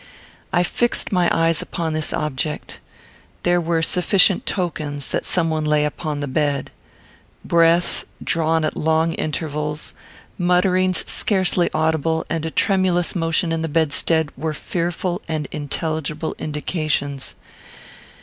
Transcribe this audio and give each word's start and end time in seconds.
I 0.51 0.63
fixed 0.63 1.11
my 1.11 1.29
eyes 1.31 1.61
upon 1.61 1.93
this 1.93 2.11
object. 2.11 2.79
There 3.43 3.61
were 3.61 3.83
sufficient 3.83 4.47
tokens 4.47 5.05
that 5.09 5.27
some 5.27 5.51
one 5.51 5.63
lay 5.63 5.85
upon 5.85 6.21
the 6.21 6.27
bed. 6.27 6.71
Breath, 7.45 8.03
drawn 8.23 8.65
at 8.65 8.75
long 8.75 9.13
intervals; 9.13 9.93
mutterings 10.39 11.07
scarcely 11.07 11.69
audible; 11.71 12.25
and 12.31 12.47
a 12.47 12.49
tremulous 12.49 13.15
motion 13.15 13.51
in 13.51 13.61
the 13.61 13.69
bedstead, 13.69 14.31
were 14.35 14.55
fearful 14.55 15.21
and 15.27 15.47
intelligible 15.51 16.35
indications. 16.39 17.35